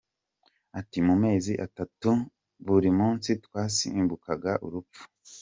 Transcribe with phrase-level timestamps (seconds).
[0.79, 2.09] Ati “Mu mezi atatu
[2.65, 5.01] buri munsi twasimbukaga urupfu.